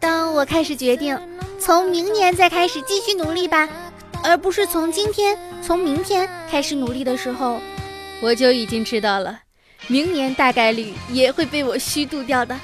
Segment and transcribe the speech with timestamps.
[0.00, 1.18] 当我开始决定
[1.60, 3.68] 从明年再开始继续努力吧，
[4.24, 7.60] 而不是从今天、从明天开始努力的时候，
[8.22, 9.40] 我就已经知道了，
[9.88, 12.58] 明年大概率也会被我虚度掉的。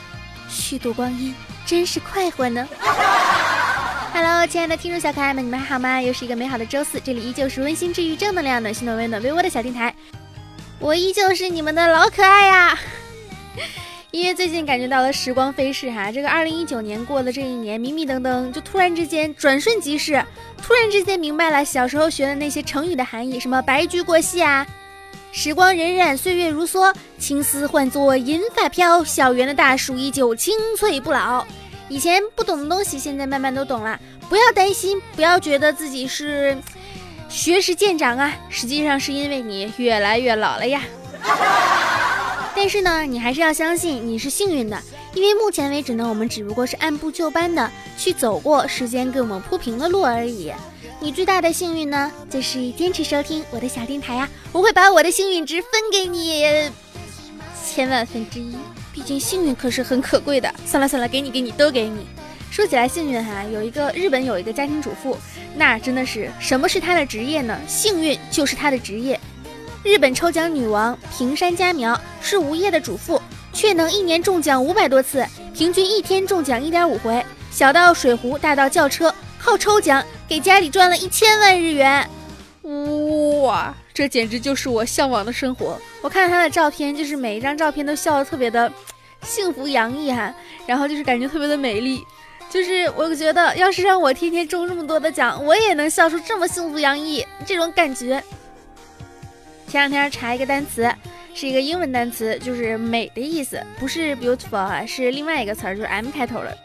[0.48, 1.34] 虚度光阴，
[1.66, 2.66] 真是快活呢。
[4.14, 6.00] Hello，亲爱的听众小可爱们，你们还好吗？
[6.00, 9.94] 又是一个美好的周四，这里依旧是温馨治愈、正能量、暖心暖胃暖被窝的小电台，
[10.78, 12.78] 我依旧是你们的老可爱呀。
[14.12, 20.22] 因为最近感觉到了时光飞逝哈，这个二零一九年过的这一年，迷迷瞪瞪，就突然之间转瞬即逝，
[20.62, 24.66] 突然之间明白了小时候学的那些成语的含义，什么白驹过隙啊，
[25.32, 31.46] 时光荏苒，岁月如梭，青丝换作银发飘，校园的大树依旧青翠不老。
[31.88, 33.98] 以前不懂的东西，现在慢慢都懂了。
[34.28, 36.54] 不要担心，不要觉得自己是
[37.30, 40.82] 学识渐长啊，实际上是因为你越来越老了呀。
[42.54, 44.80] 但是呢，你还是要相信你是幸运的，
[45.14, 50.52] 因为目前为止呢，我们只不过是按部就班的去走过时间给我们铺平的路而已。
[51.00, 56.70] 你最大的幸运呢，就是坚持收听我的小电台呀，我会把我的幸运值分给你
[57.66, 58.54] 千万分之一。
[58.92, 60.54] 毕竟幸运可是很可贵的。
[60.64, 62.06] 算了算了，给你给你都给你。
[62.50, 65.16] 说起来幸运哈，有一个日本有一个家庭主妇，
[65.56, 67.58] 那真的是什么是她的职业呢？
[67.66, 69.18] 幸运就是她的职业。
[69.82, 73.20] 日本抽奖女王平山佳苗是无业的主妇，
[73.52, 77.24] 却能一年中奖五百多次，平均一天中奖一点五回。
[77.50, 82.08] 小到水壶，大到轿车，靠抽奖给家里赚了一千万日元。
[83.42, 85.76] 哇，这简直就是我向往的生活。
[86.00, 88.72] 我看她的照片，就是每一张照片都笑得特别的
[89.22, 90.32] 幸福洋溢哈，
[90.64, 92.04] 然后就是感觉特别的美丽。
[92.48, 98.22] 就是我觉得，要是让我天天中这么多的奖，我也能笑出这么幸福洋溢这种感觉。
[99.72, 100.94] 前两天查一个单词，
[101.32, 106.58] 是一个英文单词，就是美的意思，不是 beautiful 啊，是另外一个词，就是 M 开头的，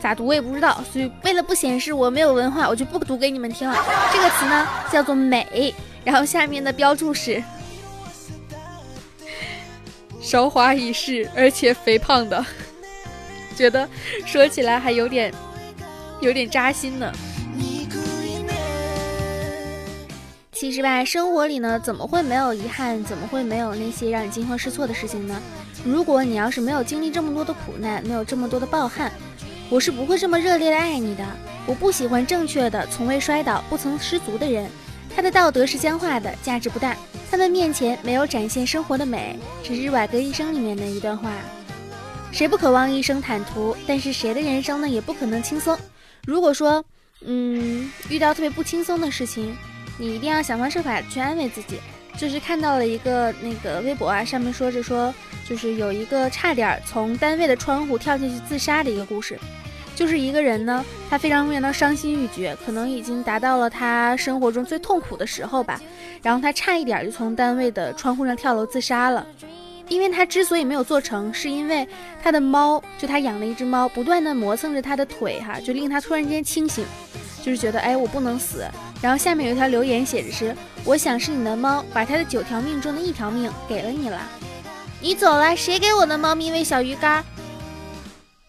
[0.00, 0.82] 咋读我也不知道。
[0.90, 3.76] 所以为了不显示我没有文化，我就不读给你们听了。
[4.10, 5.74] 这个词呢叫做美，
[6.04, 7.44] 然后下面的标注是
[10.18, 12.42] 韶华已逝而且肥胖的。
[13.54, 13.86] 觉得
[14.24, 15.30] 说起来还有点
[16.22, 17.12] 有点扎心呢。
[20.64, 23.04] 其实吧，生活里呢，怎么会没有遗憾？
[23.04, 25.38] 怎么会没有那些让你惊慌失措的事情呢？
[25.84, 29.12] 如果你要是没有经历这么多的苦难，没有这么多的暴汗，
[29.68, 31.26] 我是不会这么热烈的爱你的。
[31.66, 34.66] 我不喜欢正确的、从未摔倒、不曾失足的人。
[35.14, 36.96] 他的道德是僵化的，价值不大。
[37.30, 39.38] 他们面前没有展现生活的美。
[39.62, 41.30] 只是《瓦格一生》里面的一段话。
[42.32, 43.76] 谁不渴望一生坦途？
[43.86, 45.78] 但是谁的人生呢，也不可能轻松。
[46.24, 46.82] 如果说，
[47.20, 49.54] 嗯，遇到特别不轻松的事情，
[49.98, 51.80] 你一定要想方设法去安慰自己。
[52.16, 55.12] 就是看到了一个那个微博啊，上面说着说，
[55.48, 59.38] 就是有一个差点从单位的窗户跳进去自杀的一个故事。
[59.96, 65.80] 就是一个人呢，他非常非常的伤心欲绝，可能已经达到了他生活中最痛苦的时候吧。
[66.22, 69.26] 然后他差一点就从单位的窗户上跳楼自杀了。
[69.88, 71.86] 因为他之所以没有做成，是因为
[72.22, 76.86] 他的猫，就他养了一只猫，不断的磨蹭着他的腿，哈，就令他突然间清醒，
[77.44, 78.64] 就是觉得，哎，我不能死。
[79.02, 84.18] 然后下面有一条留言写着是，我想是你的猫把它的九条命中的一条命给了你了，
[84.98, 87.22] 你走了，谁给我的猫咪喂小鱼干？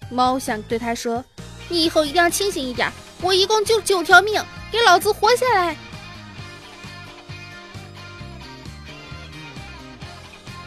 [0.09, 1.21] 猫想对他说，
[1.67, 2.89] 你以后一定要清醒一点，
[3.21, 4.41] 我一共就九条命，
[4.71, 5.75] 给老子活下来。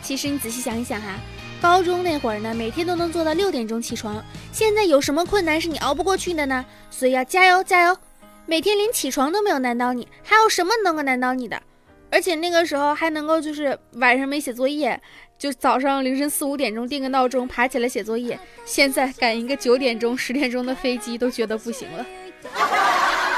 [0.02, 1.14] 其实你仔细想一想哈，
[1.62, 4.22] 高中那会儿呢，每天都能做到六点钟起床。
[4.52, 6.62] 现在有什么困难是你熬不过去的呢？
[6.90, 7.96] 所以要加油加油！
[8.50, 11.62] 每天连起床都没有难倒你，还有什么能够难倒你的？
[12.10, 14.98] 而且那个时候还能够就是晚上没写作业，
[15.38, 18.40] 就早上凌晨四五点钟定个闹钟爬起来写作业。
[18.64, 22.06] 现在赶一个九点钟、十点钟的飞机都觉得不行了。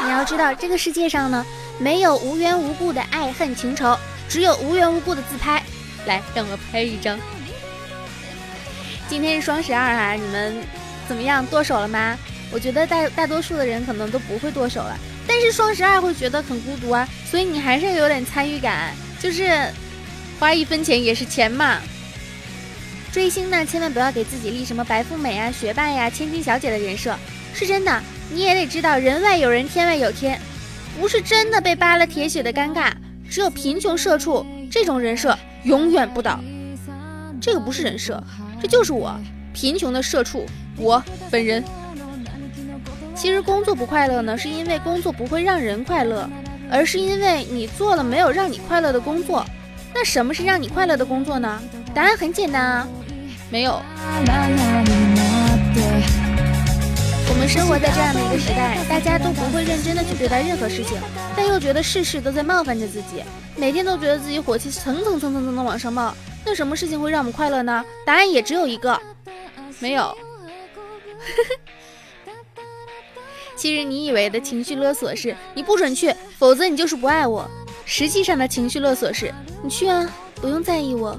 [0.04, 1.44] 你要知道，这个世界上呢，
[1.81, 5.60] 没有无缘无故的爱恨情仇，只有无缘无故的自拍。
[6.06, 7.19] 来，让我拍一张。
[9.08, 10.55] 今天是双十二啊，你们
[11.08, 11.44] 怎么样？
[11.44, 12.17] 剁手了吗？
[12.52, 19.70] 我觉得大大多数的人可能都不会剁手了，但是双十二会觉得很孤独啊，所以你还是有点参与感，就是
[20.38, 21.78] 花一分钱也是钱嘛。
[23.12, 27.17] 追星呢，千万不要给自己立什么白富美啊、学霸呀、千金小姐的人设，
[27.55, 28.02] 是真的，
[28.32, 30.40] 你也得知道人外有人，天外有天，
[30.99, 32.93] 不是真的被扒了铁血的尴尬，
[33.28, 35.37] 只有贫穷社畜这种人设。
[35.64, 36.40] 永远不倒，
[37.38, 38.19] 这个不是人设，
[38.62, 39.14] 这就是我
[39.52, 40.46] 贫穷的社畜，
[40.78, 41.62] 我本人。
[43.20, 46.26] 其实工作不快乐呢，是因为工作不会让人快乐，
[46.72, 49.44] 而是因为你做了没有让你快乐的工作。
[49.93, 51.61] 那什么是让你快乐的工作呢？
[51.94, 52.88] 答案很简单啊，
[53.50, 53.82] 没有。
[57.28, 60.96] 我们生活在这样的一个时代，大家都不会认真的去对待任何事情，
[61.37, 63.22] 但又觉得事事都在冒犯着自己，
[63.55, 66.14] 每天都觉得自己火气蹭蹭蹭蹭蹭的往上冒。
[66.43, 67.84] 那什么事情会让我们快乐呢？
[68.06, 68.99] 答案也只有一个，
[69.78, 70.17] 没有。
[73.60, 77.46] 其实你以为的情绪勒索是你不准去，否则你就是不爱我。
[77.84, 79.30] 实际上的情绪勒索是
[79.62, 81.14] 你去啊，不用在意我，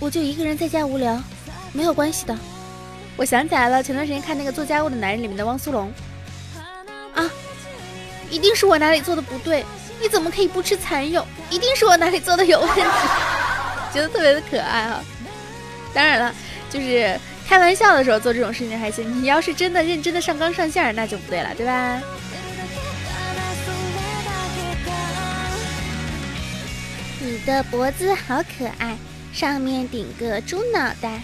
[0.00, 1.16] 我就一个人在家无聊，
[1.72, 2.36] 没有关系的。
[3.16, 5.88] 我想起来了，前段时间看那个做家务的男人里面的汪苏泷，
[7.14, 7.30] 啊，
[8.28, 9.64] 一定是我哪里做的不对，
[10.00, 11.24] 你怎么可以不吃蚕蛹？
[11.50, 12.80] 一定是我哪里做的有问题，
[13.94, 15.00] 觉得特别的可爱啊。
[15.94, 16.34] 当然了，
[16.68, 17.16] 就是
[17.50, 22.00] 开玩笑的时候做这种事情还行，你要是真的认真的上纲上线，那就不对了，对吧？
[27.18, 28.96] 你的脖子好可爱，
[29.32, 31.20] 上面顶个猪脑袋。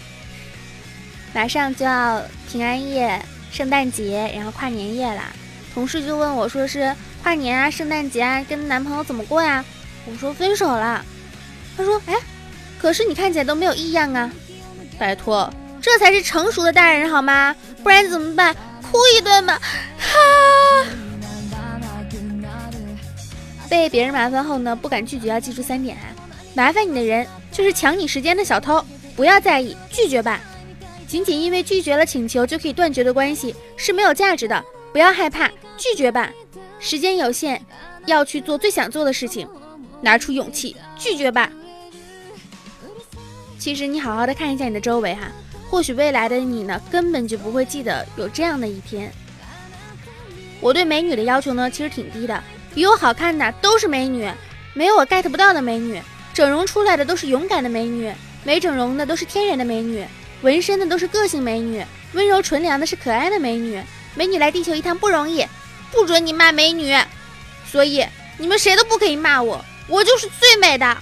[1.33, 2.21] 马上就要
[2.51, 3.23] 平安夜、
[3.53, 5.23] 圣诞节，然后跨年夜了。
[5.73, 9.65] 同事就问我，说是跨年啊、圣诞节啊，跟男朋友怎么过呀？
[10.07, 11.05] 我说分手了。
[11.77, 12.17] 他说，哎，
[12.81, 14.29] 可是你看起来都没有异样啊。
[14.99, 15.49] 拜托，
[15.87, 17.55] 这才是成熟的大人好吗？
[17.85, 18.53] 不然怎么办？
[18.83, 19.57] 哭一顿吧。
[20.01, 20.85] 哈。
[23.71, 26.11] 被别人麻烦后呢，不敢拒绝，要记住三点啊：
[26.55, 28.85] 麻烦你的人就是抢你时间的小偷，
[29.15, 30.41] 不要在意，拒绝吧。
[31.07, 34.61] 仅仅因为拒绝了请求就可以断绝的关系是没有价值的，
[34.91, 36.33] 不要害怕，拒绝吧。
[36.81, 37.65] 时间有限，
[38.07, 39.49] 要去做最想做的事情，
[40.01, 41.49] 拿出勇气拒绝吧。
[43.57, 45.31] 其实你好好的看一下你的周围哈，
[45.69, 49.13] 或许未来的你呢根本就不会记得有这样的一天。
[50.61, 52.43] 我对美女的要求呢其实挺低的，
[52.75, 54.31] 比我好看的都是美女，
[54.75, 56.01] 没有我 get 不到的美女。
[56.33, 58.13] 整容出来的都是勇敢的美女，
[58.45, 60.05] 没整容的都是天然的美女。
[60.43, 63.83] 纹身的都是个性美女，温柔纯良的是可爱的美女。
[64.15, 65.47] 美女来地球一趟不容易，
[65.91, 66.95] 不准你骂美女，
[67.71, 68.05] 所以
[68.39, 70.97] 你们谁都不可以骂我，我就是最美的。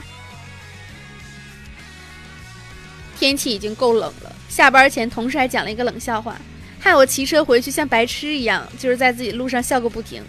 [3.19, 6.37] 天气已经够冷了，下班前同事还讲了一个冷笑话，
[6.79, 10.23] 害我骑车回去像白痴一样，就是在自己路上笑个不停。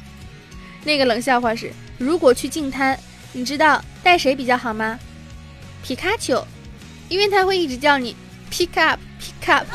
[0.83, 2.99] 那个冷笑话是：如果去净滩，
[3.33, 4.99] 你知道带谁比较好吗？
[5.83, 6.43] 皮卡丘，
[7.07, 8.15] 因为他会一直叫你。
[8.49, 9.67] Pick up, pick up，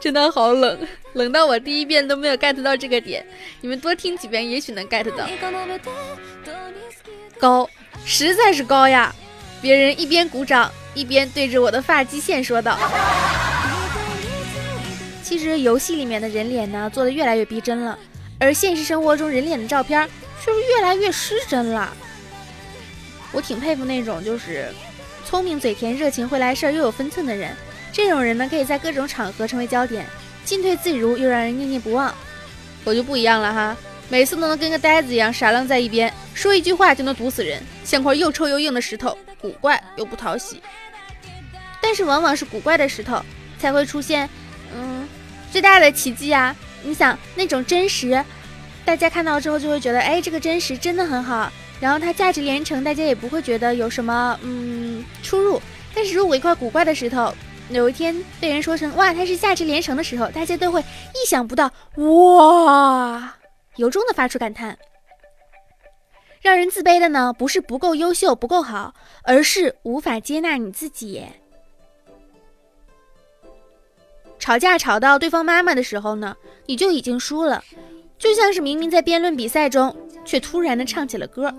[0.00, 0.78] 真的好冷，
[1.12, 3.24] 冷到我第一遍都没有 get 到这个点，
[3.60, 5.28] 你们多听几遍，也许能 get 到。
[7.38, 7.70] 高，
[8.04, 9.14] 实在是高呀！
[9.60, 12.76] 别人一边鼓掌，一边对着我的发际线说道。
[15.22, 17.96] 其实游戏里面的人脸呢，做的越来越逼真了，
[18.40, 20.08] 而现实生活中人脸的照片
[20.44, 21.92] 却是越来越失真了。
[23.32, 24.68] 我挺佩服那种就是。
[25.28, 27.50] 聪明嘴甜、热情会来事儿又有分寸的人，
[27.92, 30.06] 这种人呢，可以在各种场合成为焦点，
[30.44, 32.14] 进退自如又让人念念不忘。
[32.84, 33.76] 我就不一样了哈，
[34.08, 40.62] 每次都能跟个呆子一样傻愣在一边，说一句话就能毒死人，像块又臭又硬的石头，古怪又不讨喜。
[41.80, 43.20] 但是往往是古怪的石头
[43.58, 44.28] 才会出现，
[44.74, 45.08] 嗯，
[45.50, 46.54] 最大的奇迹啊！
[46.82, 48.24] 你想那种真实，
[48.84, 51.50] 大家看到之后就会觉得，哎，这个真实真的很好。
[51.80, 55.60] 然后它价值连城，大家也不会觉得有什么嗯出入。
[55.94, 57.32] 但是如果一块古怪的石头
[57.70, 63.34] 有一天被人说成哇它是价值连城的时候，大家都会意想不到哇，
[63.76, 64.78] 由衷的发出感叹。
[66.40, 71.24] 让人自卑的呢，不是不够优秀不够好，而是无法接纳你自己。
[74.38, 77.62] 吵架吵到对方妈妈的时候呢，你就已经输了，
[78.18, 81.52] 就像是明明在辩论比赛中，却突然的唱起了歌。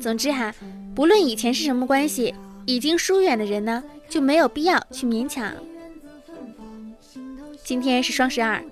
[0.00, 0.54] 总之哈，
[0.94, 2.34] 不论以前是什么关系，
[2.66, 5.52] 已经疏远的人呢，就没有必要去勉强。
[7.64, 8.62] 今天是双十二，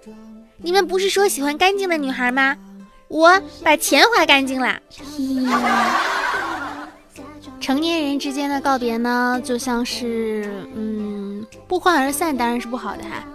[0.59, 2.57] 你们不是说喜欢干净的女孩吗？
[3.09, 4.79] 我把钱花干净了。
[7.61, 11.10] 成年人之间的告别呢，就像是嗯，
[11.67, 13.27] 不欢而散，当然是不好的哈。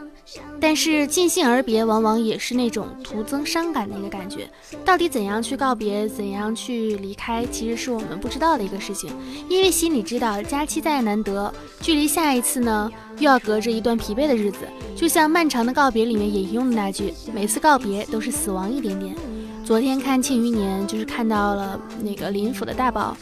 [0.59, 4.49] 但是尽兴而别，往往也是那种徒增伤感的一个感觉。
[4.83, 9.15] 到底怎样去告别，怎样去离开，其实是我们不知道的一个事情。
[9.47, 14.59] 因为心里知道，假期再难得，距离下一次呢，又要隔着一段疲惫的日子。
[14.95, 19.15] 就像《漫长的告别》里面引用的那句：“每次告别都是死亡一点点。”
[19.63, 23.15] 昨天看《庆余年》，就是看到了那个林府的大宝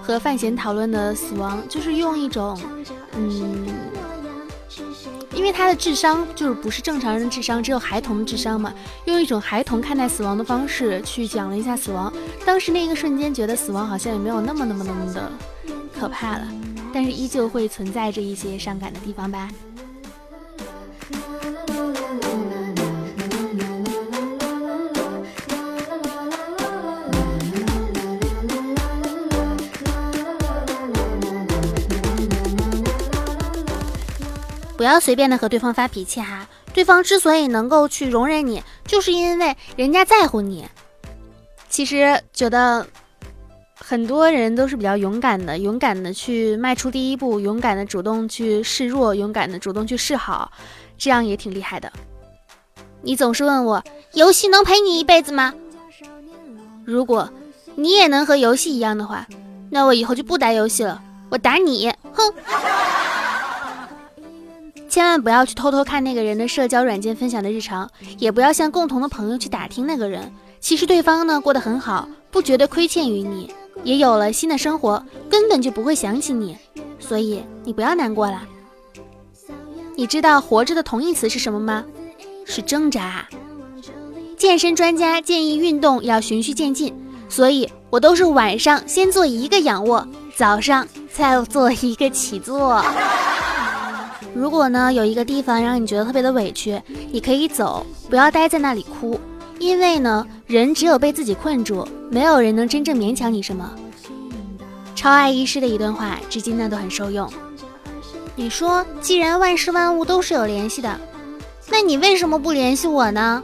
[0.00, 2.56] 和范闲讨论的死亡，就是用一种，
[3.16, 3.89] 嗯。
[5.40, 8.74] 因为他的智商就是不是正常人的智商，只有孩童的智商嘛。
[9.06, 12.12] 用一种孩童看待死亡的方式去讲了一下死亡。
[12.44, 15.32] 当时那个瞬间，觉得死亡好像也没有那么那么那么的
[15.98, 16.46] 可怕了，
[16.92, 19.48] 但是依旧会存在着一些伤感的地方吧。
[34.80, 40.66] 不要随便的和对方发脾气哈，对方之所以能够去容忍你，就是因为人家在乎你。
[41.68, 42.86] 其实觉得
[43.78, 50.50] 很多人都是比较勇敢的，勇敢的去迈出第一步，勇敢的主动去示弱，勇敢的主动去示好，
[50.96, 51.92] 这样也挺厉害的。
[53.02, 53.84] 你总是问我，
[54.14, 55.52] 游戏能陪你一辈子吗？
[56.86, 57.30] 如果
[57.74, 59.26] 你也能和游戏一样的话，
[59.70, 62.32] 那我以后就不打游戏了，我打你，哼。
[64.90, 70.30] 千万不要去偷偷看那个人的社交软件分享的日常，也不要向共同的朋友去打听那个人。
[70.58, 73.54] 其实对方呢过得很好，不觉得亏欠于你，
[73.84, 76.56] 也有了新的生活，根本就不会想起你。
[76.98, 78.42] 所以你不要难过了。
[79.94, 81.84] 你知道活着的同义词是什么吗？
[82.44, 83.24] 是挣扎。
[84.36, 86.92] 健身专家建议运动要循序渐进，
[87.28, 90.04] 所以我都是晚上先做一个仰卧，
[90.34, 92.84] 早上再做一个起坐。
[94.34, 99.18] 如果呢有一个地方让你觉得特别的委屈，你可以走，不要待在那里哭，
[99.58, 103.70] 因为呢人只有被自己困住，没有人能真正勉强你什么。
[104.94, 107.30] 超爱医师的一段话，至今呢都很受用。
[108.36, 111.00] 你说，既然万事万物都是有联系的，
[111.68, 113.42] 那你为什么不联系我呢？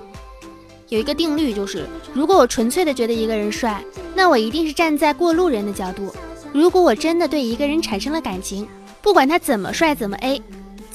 [0.89, 3.83] 有一个定律就是，如果我纯粹的觉得一个人帅，
[4.15, 6.15] 那我一定是站在过路人的角度；
[6.53, 8.69] 如果我真的对一个人产生了感情，
[9.03, 10.41] 不管他怎么帅怎么 A。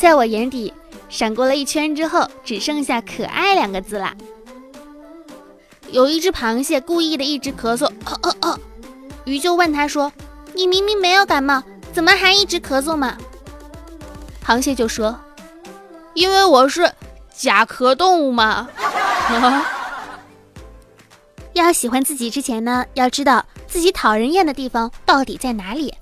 [0.01, 0.73] 在我眼底
[1.09, 4.15] 闪过了一圈之后，只剩下“可爱”两个字啦。
[5.91, 8.59] 有一只螃蟹故意的一直咳嗽，哦哦哦，
[9.25, 10.11] 鱼就问他说
[10.57, 11.61] ：“你明明没有感冒，
[11.93, 13.15] 怎么还一直咳嗽嘛？”
[14.43, 15.15] 螃蟹就说
[16.15, 16.91] ：“因为我是
[17.35, 18.67] 甲壳动物嘛。
[21.53, 25.93] ”要喜欢自己之前呢，要知道自己讨人厌的地方到底在哪里。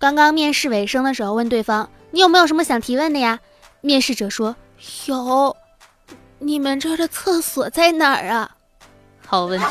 [0.00, 1.88] 刚刚面试尾声的时候，问对方。
[2.10, 3.40] 你有没有什么想提问的呀？
[3.80, 4.56] 面试者说
[5.06, 5.56] 有。
[6.40, 8.56] 你们这儿的厕所在哪儿啊？
[9.26, 9.66] 好问题。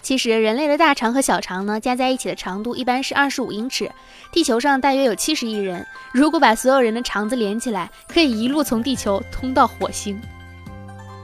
[0.00, 3.90] 其实人类的大肠和小肠呢，加在一起的长度一般是二十五英尺。
[4.32, 10.20] 地球上大约有七十亿人，如果把所有人的肠子连起来，可以一路从地球通到火星。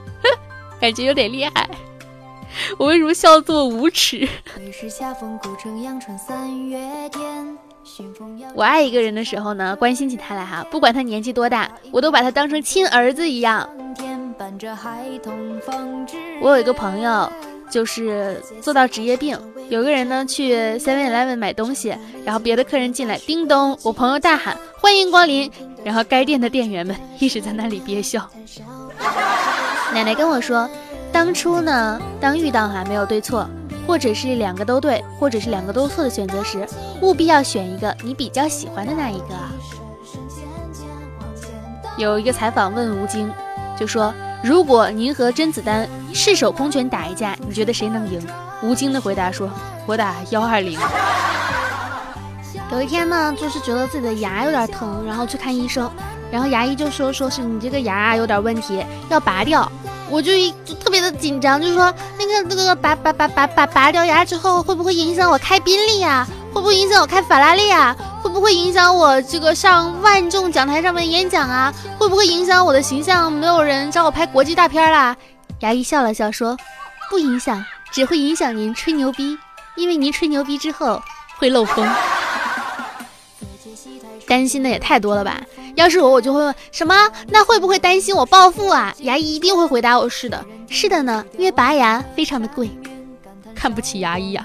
[0.78, 1.68] 感觉有点厉害。
[2.78, 4.28] 我为什么笑这么无耻？
[8.54, 13.68] 我爱一个人的时候呢，关心起他来哈，不管他年纪多大，我都把他当成亲儿子一样。
[16.40, 17.30] 我有一个朋友，
[17.70, 19.38] 就是做到职业病。
[19.68, 25.50] 有个人呢去 Seven Eleven 买东西，然后别的客人进来，叮咚，我朋友大喊欢迎光临，
[25.82, 28.28] 然后该店的店员们一直在那里憋笑。
[29.92, 30.68] 奶奶跟我说，
[31.10, 33.48] 当初呢，当遇到哈没有对错。
[33.86, 36.66] 或者是两个都对，或者是两个都错的选择时，
[37.00, 39.26] 务必要选一个你比较喜欢的那一个。
[41.96, 43.32] 有一个采访问吴京，
[43.78, 44.12] 就说
[44.44, 48.20] ：“如果您和甄子丹赤手空拳打一架，你觉得谁能赢？”
[48.62, 49.48] 吴京的回答说
[49.86, 50.78] ：“我打幺二零。”
[52.72, 55.90] 有一天呢，就是觉得自己的牙有点疼，然后去看医生，
[56.30, 59.70] 然后牙医就说：“说是你这个牙有点问题，要拔掉。”
[60.08, 66.26] 我就一就特别的紧张，就是说那个那个拔拔拔拔拔拔掉牙之后，会不会影响我开宾利呀？
[66.52, 67.94] 会不会影响我开法拉利啊？
[68.22, 71.72] 会不会影响我这个上万众讲台上面演讲啊？
[71.98, 73.30] 会不会影响我的形象？
[73.30, 75.16] 没有人找我拍国际大片啦？
[75.60, 76.56] 牙医笑了笑说
[77.10, 79.36] ：“不影响，只会影响您吹牛逼，
[79.76, 81.00] 因为您吹牛逼之后
[81.38, 81.86] 会漏风。”
[84.26, 85.40] 担心的也太多了吧？
[85.76, 86.94] 要是我，我就会问什么？
[87.28, 88.94] 那会不会担心我暴富啊？
[89.00, 92.70] 牙医一定会回答我是的，是的呢，因为拔牙非常的贵，
[93.54, 94.44] 看不起牙医呀。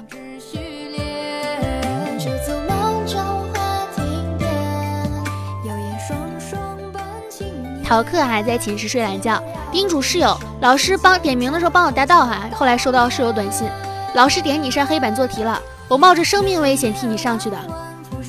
[7.85, 12.49] 逃课还在寝室睡懒觉，叮嘱室友，老师帮点名的时候帮我答到哈。
[12.53, 13.69] 后来收到室友短信，
[14.15, 17.57] 老师点你上黑板做题了，我冒着生命危险替你上去的。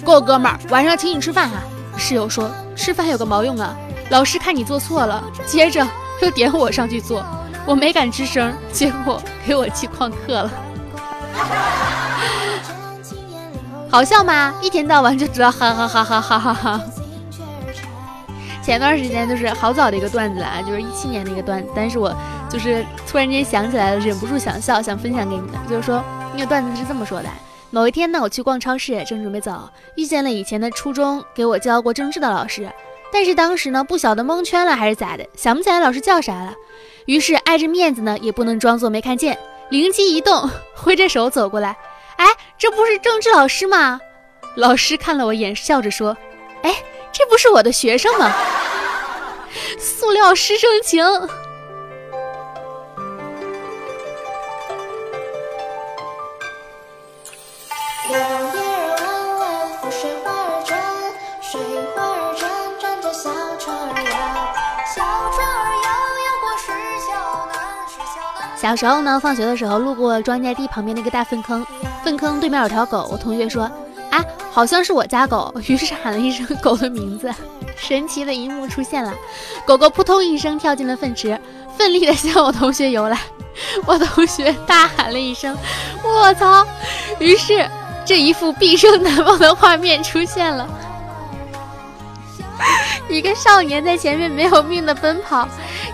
[0.05, 1.57] 够哥们儿，晚上请你吃饭哈。
[1.97, 3.77] 室友说吃饭有个毛用啊，
[4.11, 5.87] 老师看你做错了，接着
[6.21, 7.25] 又点我上去做，
[7.67, 10.51] 我没敢吱声，结果给我记旷课了。
[13.91, 14.55] 好笑吗？
[14.63, 16.81] 一天到晚就知道哈哈哈哈哈哈哈。
[18.63, 22.15] 前段时间就是好早的一个段子啊，就是一七年的一个段子，但是我
[22.49, 25.51] 就是突然间想起来了，忍不住想笑，想分享给你们。
[25.69, 26.03] 就是说
[26.33, 27.29] 那个段子是这么说的。
[27.75, 32.71] 某一天呢，我去逛超市，正准备走，遇见了以前的初中给我教过政治的老师，
[33.11, 36.55] 但是当时呢不晓得蒙圈了还是咋的，想不起来老师叫啥了，
[37.07, 39.39] 于是碍着面子呢，也不能装作没看见，
[39.71, 41.75] 灵机一动，挥着手走过来，
[42.17, 42.27] 哎，
[42.59, 43.99] 这不是政治老师吗？
[44.55, 46.15] 老师看了我一眼，笑着说，
[46.63, 46.77] 哎，
[47.11, 48.31] 这不是我的学生吗？
[49.79, 51.03] 塑料师生情。
[68.63, 71.67] 小时候呢，放学的时候路过庄稼地旁边那个大粪坑，
[72.05, 73.09] 粪坑对面有条狗。
[73.11, 73.65] 我同学说
[74.13, 77.29] ：“啊，好像是我家狗。”于是喊了一声狗的名字，
[77.75, 79.13] 神奇的一幕出现了，
[79.67, 81.37] 狗狗扑通一声跳进了粪池，
[81.77, 83.19] 奋力的向我同学游来。
[83.85, 85.59] 我同学大喊了一声
[86.05, 86.65] ：“我操！”
[87.19, 87.69] 于是
[88.05, 90.69] 这一副毕生难忘的画面出现了。
[93.09, 95.47] 一个少年在前面没有命的奔跑，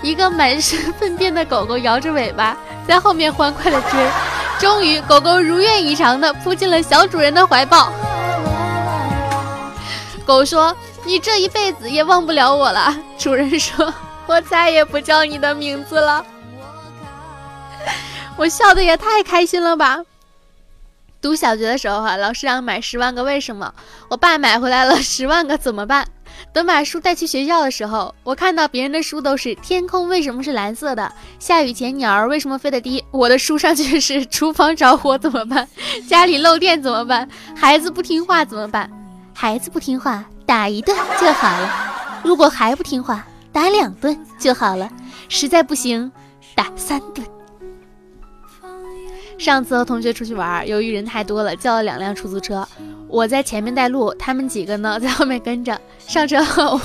[0.03, 4.11] 一个满身粪便的狗狗摇着尾巴在后面欢快的追。
[4.59, 7.93] 终于，狗狗如愿以偿的扑进了小主人的怀抱。
[10.27, 13.93] 狗说：“你这一辈子也忘不了我了。”主人说
[14.27, 16.25] ：“我再也不叫你的名字了。”
[18.37, 20.01] 我笑的也太开心了吧！
[21.21, 23.75] 读小学的时候哈，老师让买十万个为什么，
[24.09, 26.07] 我爸买回来了十万个怎么办？
[26.53, 35.69] 等把书带去学校的时候，我看到别人的书都是天空为什么是蓝色的，下雨前鸟儿为什么飞得低，我的书上却是厨房着火怎么办，
[36.09, 38.91] 家里漏电怎么办，孩子不听话怎么办？
[39.35, 44.91] 孩子不听话打一顿就好了，如果还不听话打两顿就好了，
[45.29, 46.11] 实在不行
[46.57, 47.25] 打三顿。
[49.39, 52.67] 上次和同学出去玩，由于人太多了，叫了两辆出租车。
[53.09, 55.81] 我在前面带路，他们几个呢在后面跟着。
[56.07, 56.81] 上车后，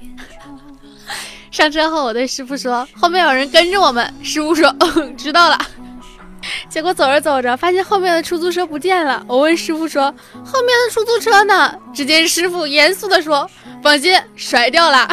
[1.52, 4.74] 上车后，我对师傅说：“后面有人跟着我们。”师傅说
[5.16, 5.58] ：“知道了。”
[6.70, 9.22] 结果走着走着，发现后面的出租车不见了。
[9.28, 10.04] 我问师傅说
[10.44, 13.48] ：“后面的出租车呢？”只见师傅严肃地说
[13.82, 15.06] ：“放心，甩掉了。”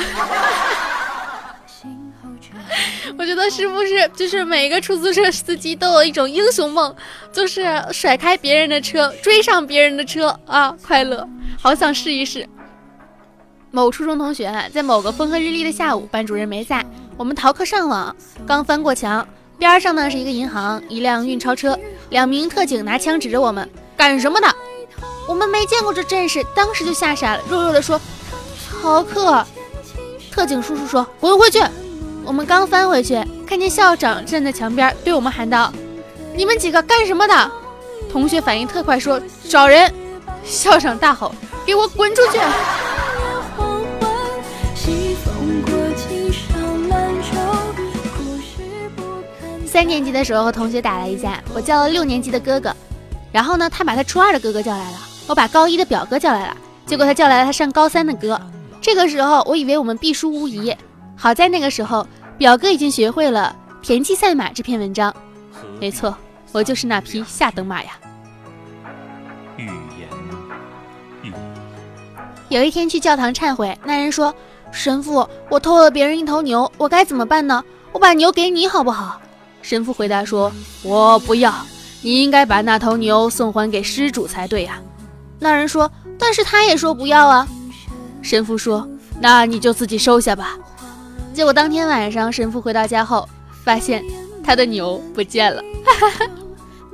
[3.17, 6.95] 我觉得是不是，就是每一个出租车司机都有一种英雄梦，
[7.31, 11.27] 就是甩开别人的车，追上别人的车啊，快乐，
[11.61, 12.47] 好想试一试。
[13.71, 16.85] 某初中同学在某个风和日丽的下午，班主任没在，
[17.17, 18.15] 我们逃课上网，
[18.45, 21.77] 刚翻过墙，边上呢是一个银行，一辆运钞车，
[22.09, 24.47] 两名特警拿枪指着我们，干什么的？
[25.27, 27.99] 我们没见过这阵势，当时就吓傻了，弱弱的说
[28.81, 29.45] ：“逃课。”
[30.31, 31.61] 特警叔叔说：“滚回去。”
[32.27, 35.71] 我们刚翻回去，看见校长站在墙边，对我们喊道
[36.35, 37.51] ：“你们几个干什么的？”
[38.11, 39.89] 同学反应特快，说：“找人。”
[40.43, 41.33] 校长大吼
[41.65, 42.37] ：“给我滚出去！”
[49.65, 52.75] 三年级的时候和同学打了一架，我叫了六年级的哥哥，
[53.31, 58.37] 然后呢，他把他初二的哥哥叫来了，我把高一的表哥叫来了，结果他叫来了他上高三的哥。
[58.81, 60.75] 这个时候，我以为我们必输无疑，
[61.15, 62.05] 好在那个时候。
[62.37, 65.13] 表哥已经学会了《田忌赛马》这篇文章，
[65.79, 66.15] 没错，
[66.51, 67.93] 我就是那匹下等马呀。
[69.57, 70.07] 语言，
[71.23, 71.33] 预
[72.49, 74.33] 有一天去教堂忏悔，那人说
[74.71, 77.63] ：“神父，我偷了别人一头牛，我该怎么办呢？
[77.91, 79.19] 我把牛给你好不好？”
[79.63, 80.51] 神父回答说
[80.85, 81.51] ：“我不要，
[82.03, 84.79] 你应该把那头牛送还给失主才对呀。”
[85.39, 87.47] 那人说：“但是他也说不要啊。”
[88.21, 88.87] 神父说
[89.19, 90.55] ：“那你就自己收下吧。”
[91.37, 93.29] 结果当天晚上，神父回到家后，
[93.63, 94.03] 发现
[94.43, 95.61] 他的牛不见了。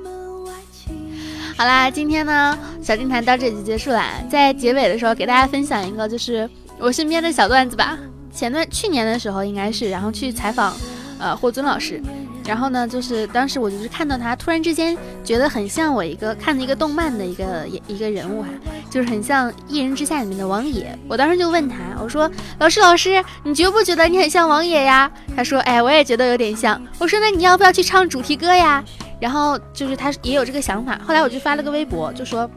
[1.55, 4.15] 好啦，今天呢，小电台到这里就结束啦。
[4.29, 7.97] 在结尾的时候，给大家分享一个就是我身边的小段子吧。
[8.33, 10.75] 前段去年的时候应该是，然后去采访，
[11.19, 12.03] 呃，霍尊老师。
[12.45, 18.49] 然后呢，就是当时我就是看到他，突然之间觉得很像我一个看的一个动漫的一个一个人物哈，
[18.89, 20.97] 就是很像《一人之下》里面的王野。
[21.07, 22.29] 我当时就问他，我说
[22.59, 28.83] ：“老师，老师，你觉不觉得你很像王野呀？”他说：“哎，我也觉得有点像。”我说：“那你要不要去唱主题歌呀？”
[29.19, 30.99] 然后就是他也有这个想法。
[31.07, 32.49] 后来我就发了个微博，就说。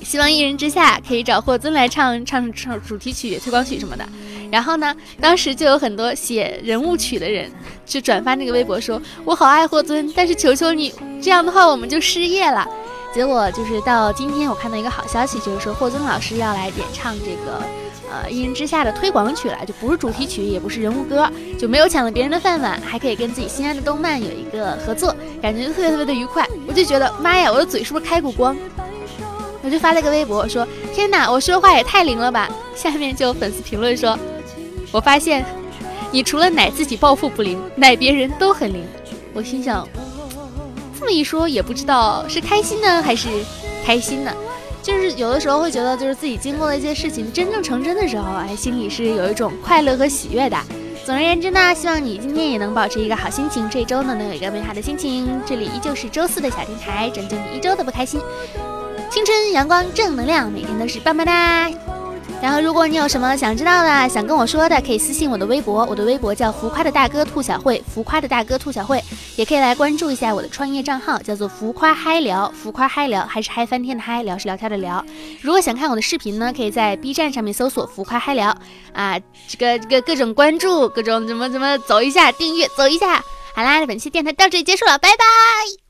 [0.00, 4.08] 希望一人之下可以找霍尊来唱唱唱主题曲、推广曲什么的。
[4.50, 7.50] 然后呢，当时就有很多写人物曲的人
[7.86, 12.66] 去转发那个微博，说我好爱霍尊，但是求求你，这样的话我们就失业了。
[13.14, 17.62] 结果就是到今天，我看到一个好消息，就是说霍尊老师要来演唱这个
[18.10, 26.44] 呃一人之下的推广曲了，就不是主题曲，也不是人物歌，就没有抢了别人的饭碗，还可以跟自己心爱的动漫有一个合作，感觉特别特别的愉快。
[26.66, 26.88] 我就。
[26.88, 28.56] 觉得妈呀，我的嘴是不是开过光？
[29.62, 34.18] 我就发了个微博说：“天哪，我说话也太灵了吧！”下面就有粉丝评论说
[34.90, 35.44] ：“我发现
[36.10, 38.84] 你除了奶自己暴富不灵，奶别人都很灵。”
[39.34, 39.86] 我心想，
[40.98, 43.28] 这么一说也不知道是开心呢还是
[43.84, 44.32] 开心呢？
[44.82, 50.56] 就是有的时候会觉得，就是自己经过的一些事情真正成真的时候，哎，心里是有一种快乐和喜悦的。
[51.04, 55.28] 总而言之呢，希望你今天也能保持一个好心情，这一周呢能有一个美好的心情。
[55.46, 58.20] 这里依旧是周四的小电台，拯救你一周的不开心。
[59.10, 61.70] 青春阳光正能量，每天都是棒棒哒。
[62.40, 69.02] 然后，如果你有什么想知道的、想跟我说的，可以私信我的微博，我的微博叫浮夸的大哥兔小慧，浮夸的大哥兔小慧，
[69.34, 75.04] 也可以来关注一下我的创业账号，叫做浮夸嗨聊，浮夸嗨聊还是嗨翻天的嗨，聊是聊天的聊。
[75.42, 78.56] 如果想看我的视频呢，可以在 B 站上面搜索浮夸嗨聊
[78.92, 83.20] 啊，这个这个各种关注，各种怎么怎么走一下订阅走一下。
[83.52, 85.87] 好啦，本期电台到这里结束了，拜拜。